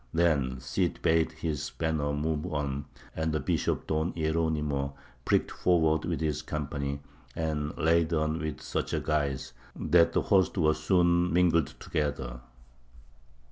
Then 0.15 0.55
the 0.55 0.61
Cid 0.61 0.99
bade 1.03 1.31
his 1.31 1.69
banner 1.69 2.11
move 2.11 2.51
on, 2.51 2.85
and 3.15 3.31
the 3.31 3.39
Bishop 3.39 3.85
Don 3.85 4.13
Hieronymo 4.13 4.95
pricked 5.25 5.51
forward 5.51 6.05
with 6.05 6.21
his 6.21 6.41
company, 6.41 7.01
and 7.35 7.77
laid 7.77 8.11
on 8.11 8.39
with 8.39 8.61
such 8.61 8.95
guise, 9.03 9.53
that 9.75 10.13
the 10.13 10.21
hosts 10.23 10.57
were 10.57 10.73
soon 10.73 11.31
mingled 11.31 11.75
together. 11.79 12.39